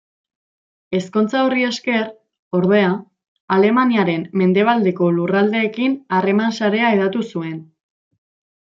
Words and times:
Ezkontza 0.99 1.43
horri 1.47 1.65
esker, 1.67 2.07
ordea, 2.61 2.89
Alemaniaren 3.59 4.27
mendebaldeko 4.43 5.11
lurraldeekin 5.19 5.97
harreman-sarea 6.19 6.93
hedatu 6.97 7.29
zuen. 7.33 7.59